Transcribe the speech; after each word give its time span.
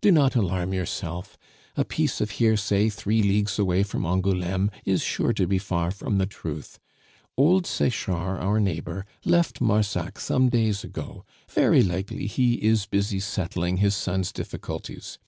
Do 0.00 0.10
not 0.10 0.34
alarm 0.34 0.74
yourself; 0.74 1.38
a 1.76 1.84
piece 1.84 2.20
of 2.20 2.32
hearsay, 2.42 2.88
three 2.88 3.22
leagues 3.22 3.56
away 3.56 3.84
from 3.84 4.04
Angouleme, 4.04 4.68
is 4.84 5.00
sure 5.00 5.32
to 5.34 5.46
be 5.46 5.58
far 5.58 5.92
from 5.92 6.18
the 6.18 6.26
truth. 6.26 6.80
Old 7.36 7.66
Sechard, 7.68 8.40
our 8.40 8.58
neighbor, 8.58 9.06
left 9.24 9.60
Marsac 9.60 10.18
some 10.18 10.48
days 10.48 10.82
ago; 10.82 11.24
very 11.48 11.84
likely 11.84 12.26
he 12.26 12.54
is 12.54 12.84
busy 12.86 13.20
settling 13.20 13.76
his 13.76 13.94
son's 13.94 14.32
difficulties. 14.32 15.20